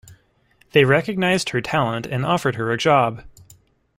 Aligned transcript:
They 0.71 0.83
recognized 0.83 1.49
her 1.51 1.61
talent 1.61 2.07
and 2.07 2.25
offered 2.25 2.55
her 2.55 2.71
a 2.71 2.75
job. 2.75 3.23